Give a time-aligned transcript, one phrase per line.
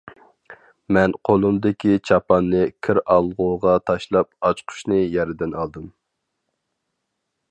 [0.95, 5.87] مەن قولۇمدىكى چاپاننى كىر ئالغۇغا تاشلاپ، ئاچقۇچنى يەردىن ئالدىم.